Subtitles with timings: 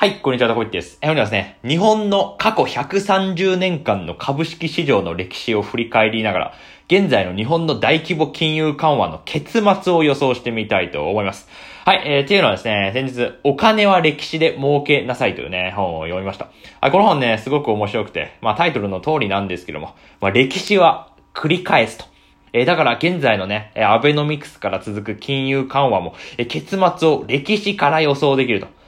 [0.00, 0.96] はい、こんにちは、タコイッです。
[1.02, 6.54] え、本日はですね、日本の過去130年間の株式市場の歴史を振り返りながら、
[6.86, 11.48] 現在の日本の大規模金融緩和の結末を予想してみたいと思います。
[11.84, 16.48] はい、えー、っていうのはですね、先日、お金は歴史で儲けなさいというね、本を読みました。
[16.80, 22.06] あ、この本ね、すごく面白くて、まあタイトルの通りなんですけども、まあ歴史は繰り返すと。
[22.54, 28.79] えー、だから現在のね、アベノミクスから続く金融緩和も、え、結末を歴史から予想できると。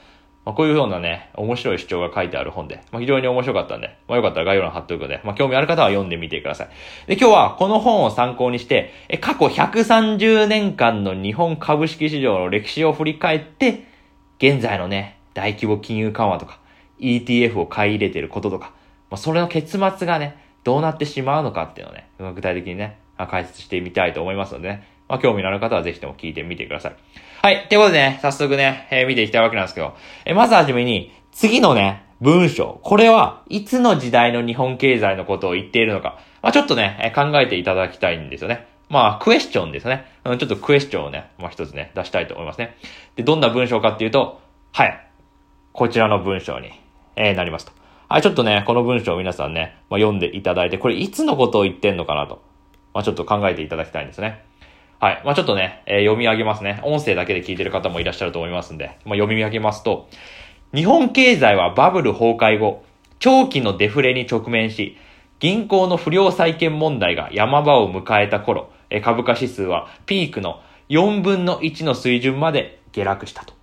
[0.45, 6.69] まあ、こういうようなね、面白い主張が書いてある本で、まあ、非常に面白かったんで、まあ、よかったら概要欄貼っておくので、まあ、興味ある方は読んでみてください。
[7.07, 13.85] で、今日はこの本を参考にして、え過去130年間の日本株式市場の歴史を振り返って、
[14.39, 16.59] 現在のね、大規模金融緩和とか、
[16.99, 18.73] ETF を買い入れてることとか、
[19.11, 26.97] まあ、それの結末がね、どうなってしまうのかっていうのをね、具体的にね、解説してみたいと思いますのでね、まあ、興味のある方はぜひとも聞いてみてください。
[27.43, 27.67] はい。
[27.69, 29.95] ということでね、早速ね、えー、見ていきたいわけなんですけど、
[30.25, 32.81] えー、まずはじめに、次のね、文章。
[32.83, 36.19] これはいつの時代の日本経済のことを言っているのか。
[36.41, 38.67] まあ、ちょっとね、えー、考えていただきたいんですよね。
[38.89, 40.07] まあ、クエスチョンですね。
[40.25, 42.79] うん、ちょっとクエスチョンをね、まあ、一つね、出したいと思いますね。
[43.17, 44.41] で、どんな文章かっていうと、
[44.73, 44.99] はい。
[45.75, 46.71] こちらの文章に、
[47.17, 47.73] えー、なりますと。
[48.09, 52.43] はい、ちょっとね、この文章を皆さんね、まあ、読んでいただいて、これいつのことを言ってんのかなと。
[52.95, 54.45] まあ、ちょっと考えていただきたいんですね。
[55.03, 55.23] はい。
[55.25, 56.81] まあ、ちょっとね、えー、読み上げますね。
[56.85, 60.09] 音声だけで聞いてる方もいらっしゃると思いますんで、まあ、読み上げますと、
[60.73, 62.85] 日本経済はバブル崩壊後、
[63.19, 64.97] 長期のデフレに直面し、
[65.41, 73.55] 銀行の不良債権問題が山場を迎えた頃、え株価指数はピークの4分の1の水準まで下落したと。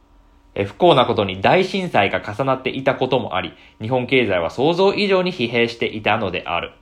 [0.55, 6.73] え不幸なことに大震災が重なっていたこともあり、日本経済は想像以上に疲弊していたのである。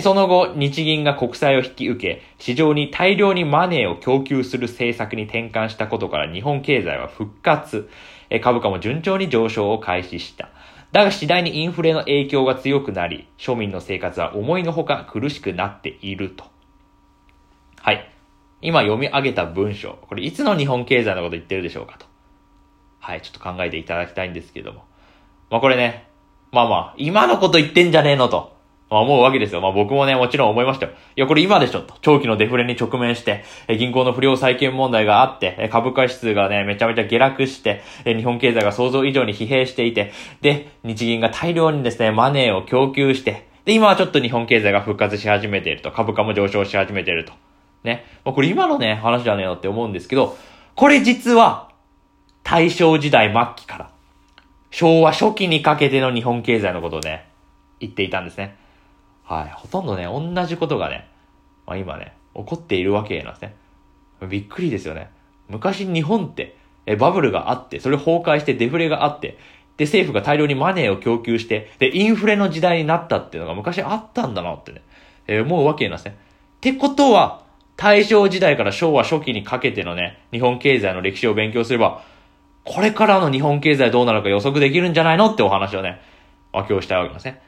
[0.00, 7.90] その後、日銀が国債を引き受け、市場に大量にマネーを供給する政策に転換したことから日本経済は復活。
[8.40, 10.48] 株価も順調に上昇を開始した。
[10.92, 16.44] だが次第にインフレの影響が強くなり、庶民の生活は思いのほか苦しくなっていると。
[17.80, 18.08] はい。
[18.62, 19.98] 今読み上げた文章。
[20.08, 22.06] これいつの日本経済のこと言ってるでしょうかと。
[23.00, 23.20] はい。
[23.20, 24.84] ちょっと考えていただきたいんですけども。
[25.50, 26.08] まあこれね。
[26.52, 28.51] まあまあ、今のこと言ってんじゃねえのと。
[28.92, 29.62] まあ思うわけですよ。
[29.62, 30.92] まあ僕もね、もちろん思いましたよ。
[31.16, 31.94] いや、これ今でしょと。
[32.02, 45.90] 長期のデフレに直面して、え銀行の不良債権問題があって、え株価指数がね、めちゃめちゃ下落して、え日本経済が想像以上に疲弊していて、で、日銀が大量にですね、マネーを供給して、で、今はちょっと日本経済が復活し始めていると。
[45.90, 47.32] 株価も上昇し始めていると。
[47.84, 48.04] ね。
[48.26, 50.36] まあ、これ今のね、話じゃねえのって思うんですけど、
[50.74, 51.70] これ実は、
[52.42, 53.90] 大正時代末期から、
[54.70, 57.28] 昭和初期にかけての日本経済のことをね、
[57.80, 58.56] 言っていたんですね。
[59.24, 59.50] はい。
[59.54, 61.08] ほとんどね、同じことがね、
[61.66, 63.56] まあ今ね、起こっているわけなんですね。
[64.28, 65.10] びっくりですよね。
[65.48, 66.56] 昔日本って、
[66.86, 69.38] え、バブルがあって、それ崩壊してデフレがあって、
[69.76, 74.82] で、政府が大量にマネーを供給して、で、インフレの時代になったっていうのが昔あったんだなってね、
[75.26, 76.16] えー、思うわけなんですね。
[76.56, 77.42] ってことは、
[77.76, 82.04] 大正時代から昭和初期にかけてのね、日本経済の歴史を勉強すれば、
[82.64, 86.00] これからの日本経済どうなるか予測できるんじゃないのってお話をね、
[86.52, 87.42] まあ、今日したいわけなんですね。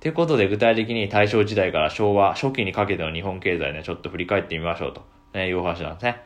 [0.00, 5.02] ということで、具体的に大正時代から昭和初期にかけての日本経済ね、ちょっと振り返ってみましょうと、
[5.34, 6.20] ね、いう話なんですね。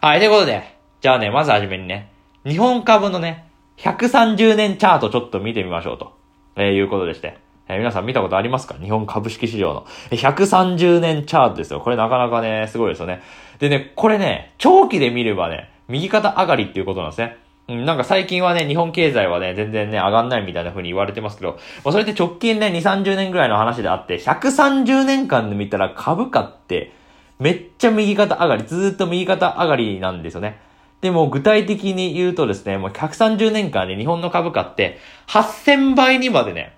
[0.00, 0.62] はい、ということで、
[1.00, 2.10] じゃあね、まずはじめにね、
[2.44, 6.12] 日本株のね、130年チャートちょっと見てみましょうと、
[6.56, 7.38] えー、いうことでして。
[7.68, 8.74] えー、皆さん見たことありますか？
[8.74, 9.86] 日本株式市場の。
[10.10, 11.80] 130年チャートですよ。
[11.80, 13.22] これなかなかね、すごいですよね。
[13.60, 17.36] でね、これね、長期で見ればね、右肩上がりっていうことなんですね。
[17.76, 26.92] なんか最近はね、日本経済はね、全然ね、上がんないみたいな風に言われてますけど、まあ、それって直近ね、2、30年ぐらいの話であって、130年間で見たら株価って、
[27.38, 30.60] めっちゃ右肩上がり、ずっと右肩上がりなんですよね。
[31.00, 36.76] でも具体的に言うとですね、もう130年間で日本の株価って8000倍にまでね、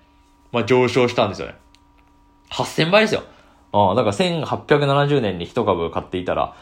[0.51, 1.55] まあ上昇したんですよね。
[2.49, 3.23] 8000倍ですよ。
[3.71, 6.55] ああ、だから1870年に1株買っていたら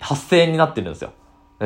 [0.00, 1.12] 8000円になってるんですよ。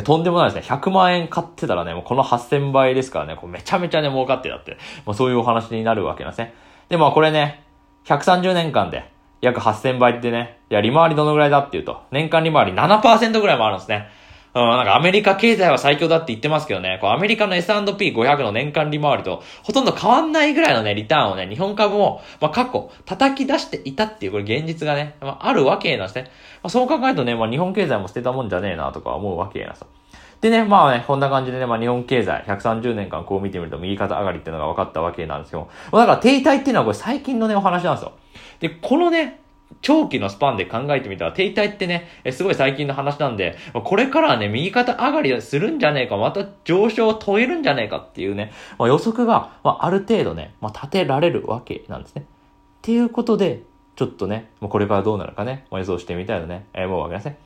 [0.03, 0.77] とんでもないですね。
[0.77, 6.54] 100万円買ってたらね、もうこの8000倍ですからね、こうめちゃめちゃね、儲かってたって、まあ、そういうお話になるわけなんですね。
[6.89, 7.65] で、まあこれね、
[8.04, 9.10] 130年間で
[9.41, 14.09] 約8000倍ってね、いや、利回りどのぐらいだっていうと、年間利回り7%ぐらいもあるんですね。
[14.56, 26.30] うん、なんかアメリカ経済は最強だって言ってますけどね、こうアメリカの S&P500 の年間利回りとほとんど変わんないぐらいのね、リターンをね、日本株も、まあ過去、叩き出していたっていう、これ現実がね、まああるわけなんですね。
[26.62, 29.88] まあそう考えるとね、まあ日本経済も捨てたもんじゃねえなとか思うわけなんですよ。
[30.41, 38.12] でね、まあね、こんな感じでね、まあ日本経済130年間こう見てみると右肩上がりっていうのが分かったわけなんですけど、だから停滞っていうのはこれ最近のね、お話なんですよ。
[38.60, 39.41] で、このね、
[39.83, 52.22] 長期のスパンで考えてみたら、停滞ってね、すごい最近の話なんで、これからはね、右肩上がりするんじゃねえか、また上昇を遂げるんじゃねえかっていうね、まあ、予測が、まあ、ある程度ね、まあ、立てられるわけなんですね。
[52.22, 52.27] っ
[52.83, 53.63] ていうことで、
[53.97, 57.39] ちょっとね、もうこれからどうなるかね、予想してみたいとね、えー、思うわけですね。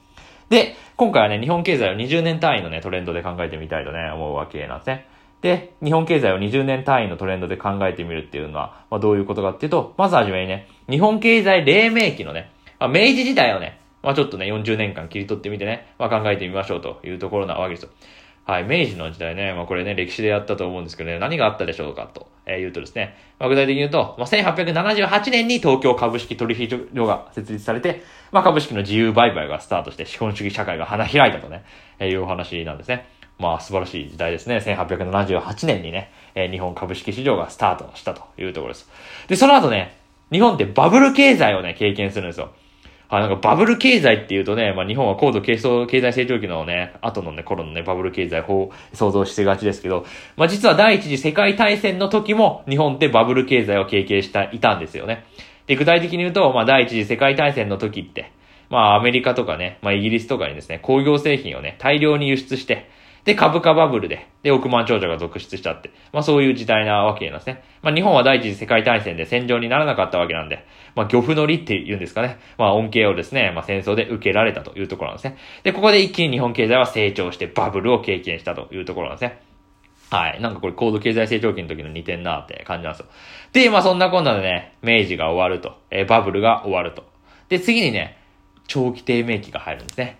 [0.50, 5.06] で、今回はね、日本経済を20年単位のね、トレンドで考えてみたいとね、思うわけなんですね。
[5.42, 17.90] で、日本経済を20年単位のトレンドで考えてみるっていうのは、まあ、どういうことかっていうと、まずはじめにね、日本経済黎明期のね、まあ、明治時代をね、まあ、ちょっとね、40年間切り取ってみてね、まあ、考えてみましょうというところなわけですよ。
[18.50, 28.02] はい、明治の時代ね、まあこれね、歴史でやったと思うんですけどね、何があったでしょうかと、えー、言うとですね、まあ具体的に言うと、まあ1878年に東京株式取引所が設立されて、
[28.32, 31.64] まあ株式の自由売買がスタートして資本主義社会が花開いたとね、
[32.00, 33.06] えー、いうお話なんですね。
[33.40, 34.58] まあ素晴らしい時代ですね。
[34.58, 38.88] 1878年にね、えー、日本株式市場がスタートしたというところです。
[39.28, 39.96] で、その後ね、
[40.30, 42.52] 日本ってバブル経済をね、経験するんですよ。
[43.08, 55.24] あ、なんかバブル経済っていうとね、まあ日本は高度経済成長期のね、後のね、頃のね、バブル経済を想像してがちですけど、まあ実は第一次世界大戦の時も日本ってバブル経済を経験した、いたんですよね。
[55.66, 58.30] で、具体的に言うと、まあ第一次世界大戦の時って、
[58.68, 62.88] まあアメリカとかね、まあイギリスとかにですね、工業製品をね、大量に輸出して、
[63.24, 65.90] で、株価バブルで、で、億万長者が続出したって。
[66.12, 67.62] まあそういう時代なわけなんですね。
[67.82, 70.64] まあ日本は第一次世界大戦で戦場にならなかったわけなんで、
[70.94, 72.38] まあ漁夫の利って言うんですかね。
[72.56, 75.36] まあ恩恵をですね、まあ戦争で受けられたというところなんですね。
[75.62, 79.42] で、ここで一気に日本経済は成長してバブルを経験したというところなんですね。
[80.10, 80.40] はい。
[80.40, 83.06] なんかこれ高度経済成長期の時の似てんなって感じなんですよ。
[83.52, 85.78] で、まあそんなこんなでね、明治が終わると。
[85.90, 87.04] えー、バブルが終わると。
[87.48, 88.16] で、次にね、
[88.66, 90.19] 長期低迷期が入るんですね。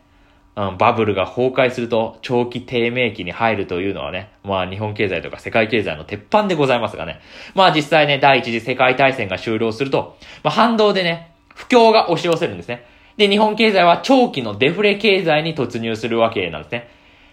[0.61, 7.21] うん、バブルが崩壊すると長期低迷期に入るというのはね、まあ日本経済とか世界経済の鉄板でございますがね。
[7.55, 12.85] まあ実際ね、第一次世界大戦が終了すると、まあ反動でね、不況が押し寄せるんですね。
[13.17, 16.89] で、日本経済は長期のデフレ経済に突入するわけなんですね。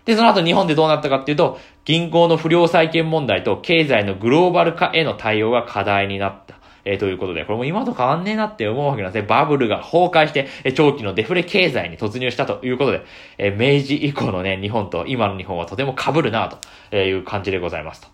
[0.06, 6.56] で、その後日本でどうなったかっていうと、銀行の不良債権問題と経済のグローバル化への対応が課題になった。
[6.88, 9.28] えー、ということで、これも今と変わんねえなって思うわけなんですね。
[9.28, 13.06] バブルが崩壊して、えー、長期のデフレ経済に突入したということで、
[13.38, 16.50] えー、明治以降のね、日本と今の日本はとても被るな
[16.89, 18.07] という感じでございますと。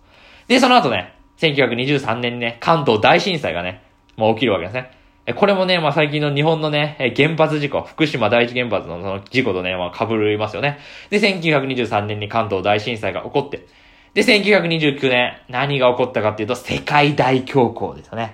[0.47, 3.83] で、その後ね、1923年にね、関東大震災がね、
[4.17, 4.91] まあ起きるわけですね。
[5.25, 10.79] えこれもね、まあ、最近の日本のね、え原発事故、福島第一原発のその事故とね、まあ、被りますよね。
[11.09, 13.65] で、1923年に関東大震災が起こって、
[14.13, 18.33] で、1929年、何が起こったかっていうと、世界大恐慌ですよね。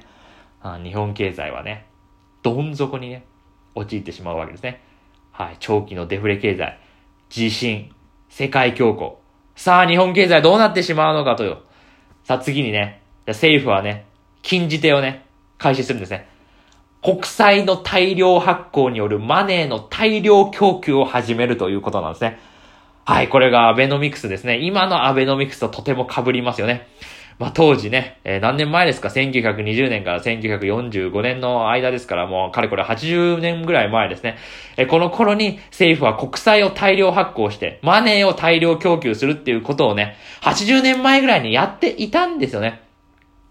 [0.84, 1.86] 日本経済はね、
[2.44, 3.26] どん底にね、
[3.76, 4.82] 陥ってしまうわけですね。
[5.32, 5.58] はい。
[5.60, 6.80] 長期のデフレ経済、
[7.30, 7.94] 地震、
[8.30, 9.14] 世界恐慌。
[9.56, 11.62] さあ、日本経済どうなってしまうのかとよ。
[12.24, 14.06] さあ、次にね、政府はね、
[14.42, 15.26] 禁じ手をね、
[15.58, 16.28] 開始するんですね。
[17.02, 22.40] 国債の大量発行によるマネーの大量供給を始めるということなんですね。
[23.06, 24.60] はい、これがアベノミクスですね。
[24.60, 26.88] 今のアベノミクスととても被りますよね。
[27.40, 34.36] まあ、当時ね、えー、何年前ですか ?1920 年から1945年の間ですから、もう、かれこれ80年ぐらい前ですね。
[34.76, 42.82] えー、この頃に政府は国債を大量発行して、マネーを大量供給するっていうことをね、80年前ぐらいにやっていたんですよね。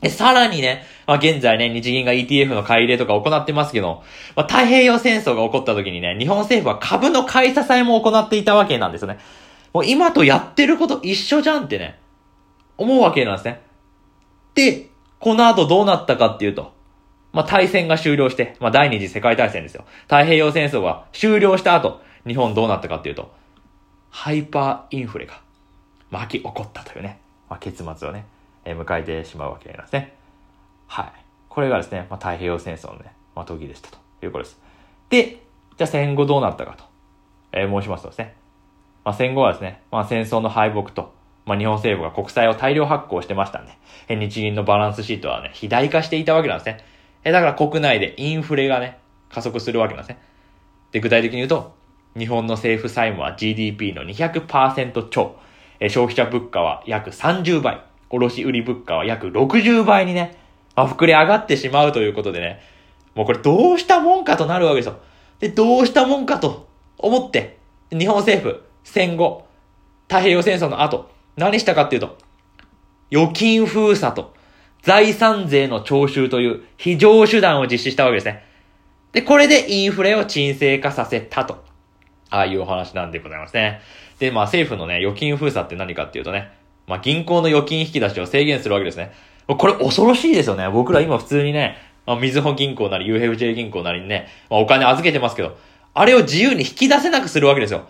[0.03, 4.03] で、さらにね、まあ、現在ね、日銀が ETF の買い入れとか行ってますけど、
[4.37, 9.19] まあ、太平洋戦争が起こった時にね、日本政府は株の買い支えも行っていたわけなんですよね。
[9.73, 11.99] もう今とやってること一緒じゃんってね、
[12.77, 13.63] 思うわけなんですね。
[14.59, 14.91] で、
[15.21, 16.73] この後どうなったかっていうと、
[17.33, 19.85] まあ、大戦が終了して、まあ、第二次世界大戦ですよ。
[20.03, 23.33] 太平洋戦争が終了した後、日本どうなったかっていうと、
[24.11, 25.41] ハイパーインフレが
[26.11, 28.27] 巻き起こったというね、まあ、結末をね、
[28.65, 30.17] えー、迎えてしまうわけなんですね。
[30.89, 31.13] はい。
[31.49, 34.61] これがですね、まあ、太平洋戦争のね、まあ、時でしたということです。
[35.09, 35.29] で、
[35.77, 36.83] じゃあ戦後どうなったかと、
[37.53, 38.35] えー、申しますとですね、
[39.05, 41.15] まあ、戦後はですね、まあ、戦争の敗北と、
[41.49, 46.85] まあ、日本政府が国債を大量発行してましたんで、日銀のバランスシートはね、肥大化していたわけなんですね。
[47.25, 48.99] えだから国内でインフレがね、
[49.33, 50.21] 加速するわけなんですね。
[50.93, 51.75] で、具体的に言うと、
[52.19, 55.37] 日本の政府債務は GDP の200%超、
[55.81, 60.37] え消費者物価は約30倍、卸売物価は約60倍にね、
[60.77, 62.61] まあ、膨れ上がってしまうということでね、
[63.15, 64.99] もうこれどうしたもんかとなるわけですよ。
[65.41, 67.57] で、どうしたもんかと思って、
[67.91, 69.47] 日本政府、戦後、
[70.09, 72.19] 太平洋戦争の後、何したかっていうと、
[73.13, 74.35] 預金封鎖と
[74.83, 78.45] 財産税の徴収という非常手段を実施したわけですね。
[79.13, 81.65] で、これでインフレを沈静化させたと。
[82.31, 83.81] ああいうお話なんでございますね。
[84.19, 86.53] で、まあ政府のね、預金封鎖って何かっていうとね、
[86.87, 89.13] まあ銀行の預金引き出しを制限するわけですね。
[89.47, 90.69] これ恐ろしいですよね。
[90.69, 95.57] 僕ら今普通にね、まあ、みずほ銀行なり UFJ 銀行なりにね、まあ、お金預けてますけど、
[95.95, 97.87] あれを自由に引き出せなくするわけですよ。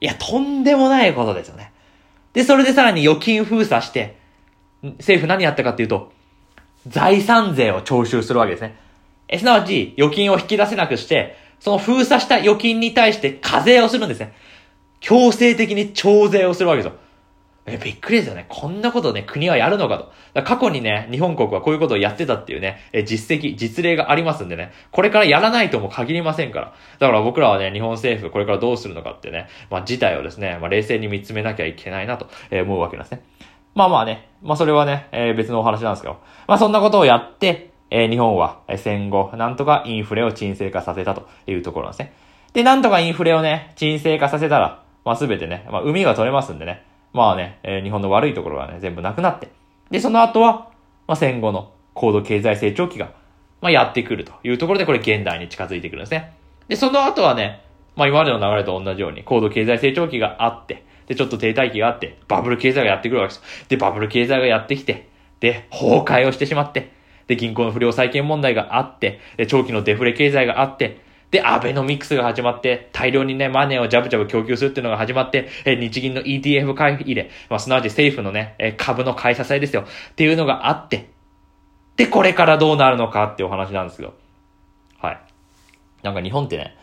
[0.00, 1.72] いや、とんでもないことですよね。
[2.38, 4.16] で、それでさらに預金封鎖して、
[4.80, 6.12] 政府何やったかっていうと、
[6.86, 8.76] 財産税を徴収するわけですね。
[9.26, 14.34] え、すなわち、預金を引き出せなくして、その封鎖した預金に対して課税をするんですね。
[15.00, 16.98] 強制的に徴税をするわけですよ。
[17.72, 18.46] え、びっくりですよね。
[18.48, 20.12] こんなことね、国はやるのかと。
[20.34, 26.74] か過去にね、日本国はこういうことをやってたっていうね、え、実績、実例がありますんでね、これからやらないとも限りませんから。
[26.98, 33.22] だから僕らはね、日本政府、これからどうするのかってね、まあ、事態をですね、まあ、冷静に見つめなきゃいけないなとえ思うわけなんですね。
[33.74, 42.12] まあまあね、まあそれはね、えー、別のお話なんですけど、まあそんなことをやって、えー、日本は戦後、なんとかインフレを沈静化させたというところなんですね。
[42.54, 46.84] で、なんとかインフレをね、沈静化させたら、まあすべてね、まあ海が取れますんでね、
[47.18, 49.48] まあね、えー、日本の悪いところがね、全部なくなって、
[49.90, 50.70] で、その後は、
[51.06, 53.10] まあ戦後の高度経済成長期が、
[53.60, 56.32] まあやってくるというところで、これ現代に近づいてくるんですね。
[56.68, 57.64] で、その後はね、
[57.96, 63.68] まあ今までの流れと同じように、高度経済成長期があって、で、ちょっと停滞期があって、バブル経済がやってくるわけです。
[63.68, 65.08] で、バブル経済がやってきて、
[65.40, 66.92] で、崩壊をしてしまって、
[67.26, 79.82] で、銀行の不良債権問題があって、で、長期のデフレ経済があって、で、アベノミクスが始まって、大量にね、マネーをジャブジャブ供給するっていうのが始まって、え日銀の ETF 買い入れ、まあ、すなわち政府のね、え株の買い支えですよ。
[79.82, 81.10] っていうのがあって、
[81.96, 84.14] で、これからどうなるのかっていうお話なんですけど。
[84.98, 85.20] はい。
[86.02, 86.76] なんか日本ってね、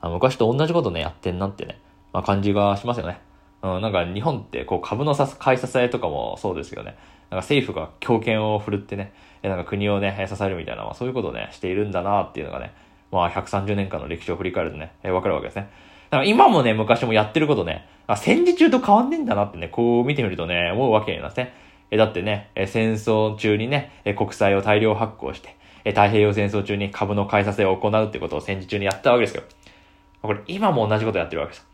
[0.00, 1.80] あ昔と同じことね、やってんなってね、
[2.12, 3.20] まあ、感じがしますよね。
[3.62, 6.96] うん、なんか日本ってこう株の買い支えとかもそうですよね。
[7.30, 9.12] なんか政府が強権を振るってね、
[9.42, 12.74] なんか国をね、支えるみたいな、まあ、そういうことをね、しているんだなっていうのがね、
[13.10, 15.70] まあ130年間の歴史を振り返るとね、えー、わかるわけですね。
[16.10, 21.52] だから今もね、昔もやってることね、あ戦時中と変わんねえんだなってね、こう見てみるとね、思うわけなんですね。
[21.90, 29.42] えだってね、え戦争中にね、え国債を大量発行して、え太平洋戦争中に株の買い支えを行うってことを戦時中にやったわけですよ。
[30.22, 31.66] これ今も同じことやってるわけです。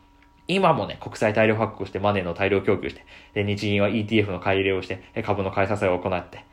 [0.46, 6.44] 今もね、国債大量発行してマネーの大量供給して、で、日銀は ETF の買い入れをして、株の買い支えを行って、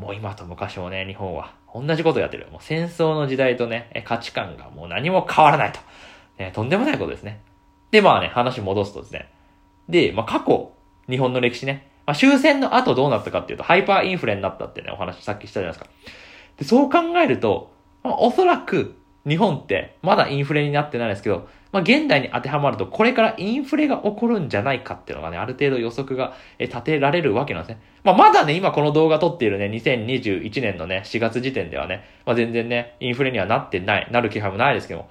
[0.00, 2.48] もう今と昔もね、日本は同じことやってる。
[2.50, 5.80] もう戦争の時代とね、価値観がもう何も変わらないと。
[6.38, 7.42] ね、とんでもないことですね。
[7.90, 9.30] で、まあね、話戻すとですね。
[9.90, 10.72] で、まあ過去、
[11.08, 15.90] 日本の歴史ね、まあ終戦の後どうなったかっていうと、ハイパーインフレになったってね、お話さっきしたじゃないですか。
[16.56, 17.70] で、そう考えると、
[18.02, 18.96] まあ、おそらく、
[19.28, 27.82] 日本ってまだインフレになってないですけど、まあ、現代に当てはまると、これからインフレが起こるんじゃないかっていうのがね、ある程度予測が立てられるわけなんですね。
[28.02, 35.10] まあ、まだね、今この動画撮っているね、2021年のね、4月時点ではね、まあ、全然ね、インフレにはなってない、なる気配もないですけども、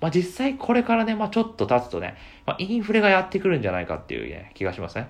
[0.00, 5.08] まあ、実際これからね、まあ、ちょっと経つとね、まあ、インフレがやってくるんじゃないかっていう、ね、気がしますね。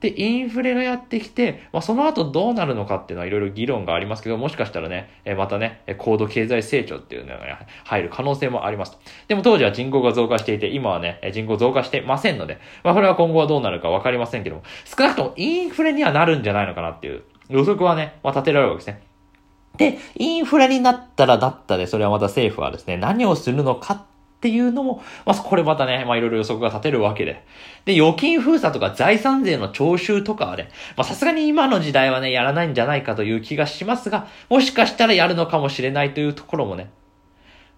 [0.00, 8.98] で、インフレがやってきて、まあ、その後どうなるのかっていうのはいろいろ議論がありますけど、もしかしたらね、えまたね、高度経済成長っていうのが、ね、入る可能性もありますと。
[9.28, 19.02] でも当時は人口が増加していて、今はね、人口増加してませんので、まあ、これは今後はどうなるかわかりませんけども、少なくともインフレにはなるんじゃないのかなっていう予測はね、まあ、立てられるわけですね。
[19.78, 24.02] で、インフレになったらだったで、それはまた政府はですね、何をするのかっ
[24.46, 27.44] っていうのも、まあ、これまたね、まあ、いろいろ予測が立てるわけで。
[27.84, 36.90] で、預金封鎖とか財産税の徴収とかはね、ま、さすがに今の時代はね、やらないんじゃないかという気がしますが、もしかしたらやるのかもしれないというところもね、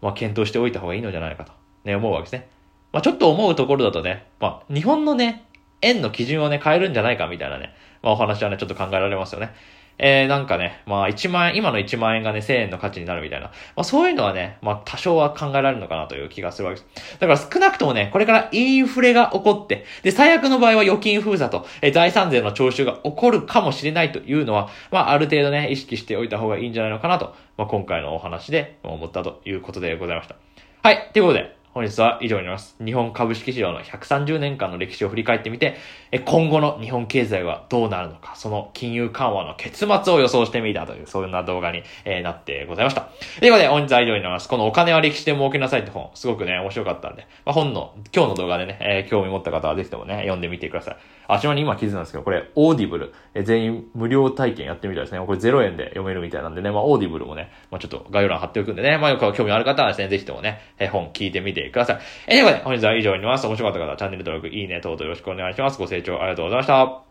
[0.02, 1.52] まあ、検討しておいた方がいいのじゃないかと、
[1.84, 2.48] ね、思うわけですね。
[2.92, 5.46] まあ、ちょっと思うところだとね、まあ、日本のね、
[5.80, 7.72] 円の基準をね、変えるんじゃないかみたいなね、
[8.02, 9.54] まあ、お話はね、ちょっと考えられますよね。
[9.98, 13.46] えー、なんかね、まあ1万円、今の1万円がね、1000円の価値になるみたいな。
[13.46, 17.18] まあそういうのはね、まあ多少は考えられるのかなという気がするわけです。
[17.18, 30.36] だから少なくともね、これからインフレが起こって、で、最悪の場合は預金封鎖と、えー、財産税の徴収が起こるかもしれないというのは、まあある程度ね、意識しておいた方がいいんじゃないのかなと、まあ今回のお話で思ったということでございました。
[30.82, 32.74] はい、ということで、本日は以上になります。
[32.84, 35.76] 日本株式市場の130年間の歴史を振り返ってみて、
[36.24, 41.84] 今後の日本経済はどうなるのか、その金融緩和の結末を予想してみたという、そんな動画に
[42.24, 43.02] なってございました。
[43.38, 44.48] ということで、本日は以上になります。
[44.48, 50.96] このお金は歴史で儲けなさいって本、すごくね、面白かったんで、まあ、本の、今日の動画でね、えー、興味持った方はぜひともね、読んでみてください。
[51.28, 55.24] あ、ちなみに今気づいたんですけど、これ、オーディブル、え全員無料体験やってみたいですね。
[55.24, 61.98] これ0円で読めるみたいなんでね、まあ、オーディブルもね、まあ、ちょっと概要欄貼っておくんでね、まあ、よく興味ある方はですね、ぜひともね、え本聞いてみてください。
[62.26, 63.46] えー、ということで、本日は以上になります。
[63.46, 65.78] 面白かった方はチャンネル登録、いいね、等々よろしくお願いします。
[65.78, 67.07] ご清聴ありがとうございました。